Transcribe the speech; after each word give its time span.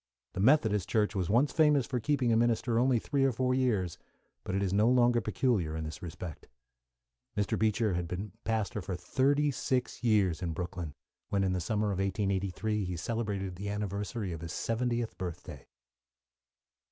The 0.33 0.39
Methodist 0.39 0.89
Church 0.89 1.13
was 1.15 1.29
once 1.29 1.51
famous 1.51 1.85
for 1.85 1.99
keeping 1.99 2.33
a 2.33 2.35
minister 2.35 2.79
only 2.79 2.97
three 2.97 3.23
or 3.23 3.31
four 3.31 3.53
years, 3.53 3.99
but 4.43 4.55
it 4.55 4.63
is 4.63 4.73
no 4.73 4.89
longer 4.89 5.21
peculiar 5.21 5.75
in 5.75 5.83
this 5.83 6.01
respect. 6.01 6.47
Mr. 7.37 7.55
Beecher 7.55 7.93
had 7.93 8.07
been 8.07 8.31
pastor 8.43 8.81
for 8.81 8.95
thirty 8.95 9.51
six 9.51 10.03
years 10.03 10.41
in 10.41 10.53
Brooklyn 10.53 10.95
when, 11.29 11.43
in 11.43 11.53
the 11.53 11.61
summer 11.61 11.91
of 11.91 11.99
1883, 11.99 12.83
he 12.83 12.97
celebrated 12.97 13.57
the 13.57 13.69
anniversary 13.69 14.31
of 14.31 14.41
his 14.41 14.53
seventieth 14.53 15.15
birthday. 15.19 15.67